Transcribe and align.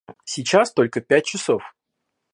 Сейчас 0.25 0.73
только 0.73 0.99
пять 0.99 1.25
часов. 1.27 1.75